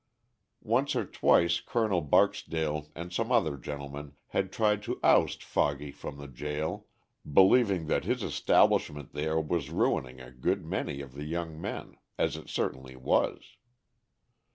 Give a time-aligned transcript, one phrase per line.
[0.65, 6.17] Once or twice Colonel Barksdale and some other gentlemen had tried to oust "Foggy" from
[6.17, 6.87] the jail,
[7.31, 12.35] believing that his establishment there was ruining a good many of the young men, as
[12.35, 13.57] it certainly was.